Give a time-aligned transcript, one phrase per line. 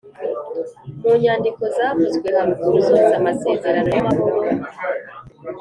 [1.01, 4.39] Mu nyandiko zavuzwe haruguru zose amasezerano y amahoro